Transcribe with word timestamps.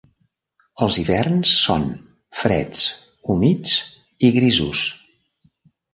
Els 0.85 0.95
hiverns 1.01 1.51
són 1.65 1.85
freds, 2.39 2.81
humits 3.35 3.77
i 4.29 4.33
grisos. 4.39 4.83